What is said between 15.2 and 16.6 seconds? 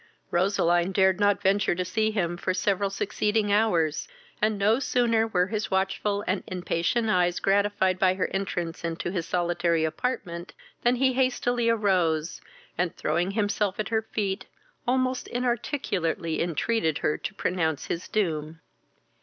inarticulately